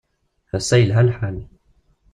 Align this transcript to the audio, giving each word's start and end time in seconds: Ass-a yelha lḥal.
Ass-a 0.57 0.77
yelha 0.79 1.01
lḥal. 1.09 1.37